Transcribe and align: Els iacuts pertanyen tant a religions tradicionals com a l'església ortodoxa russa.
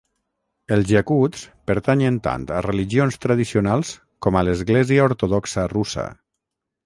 Els 0.75 0.91
iacuts 0.93 1.43
pertanyen 1.71 2.17
tant 2.29 2.47
a 2.59 2.63
religions 2.67 3.19
tradicionals 3.27 3.93
com 4.27 4.39
a 4.41 4.45
l'església 4.49 5.05
ortodoxa 5.11 5.67
russa. 5.77 6.07